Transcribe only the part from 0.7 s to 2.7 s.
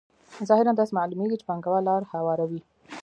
داسې معلومېږي چې پانګوال لار هواروي